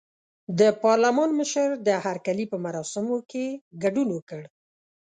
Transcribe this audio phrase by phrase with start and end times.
[0.59, 3.45] د پارلمان مشر د هرکلي په مراسمو کې
[3.83, 4.41] ګډون وکړ.